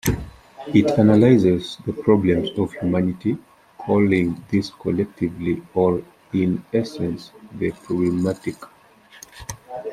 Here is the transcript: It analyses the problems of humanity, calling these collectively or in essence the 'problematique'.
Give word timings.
It 0.73 0.89
analyses 0.97 1.77
the 1.85 1.93
problems 1.93 2.49
of 2.57 2.73
humanity, 2.73 3.37
calling 3.77 4.43
these 4.49 4.71
collectively 4.71 5.61
or 5.75 6.01
in 6.33 6.65
essence 6.73 7.29
the 7.53 7.71
'problematique'. 7.71 8.67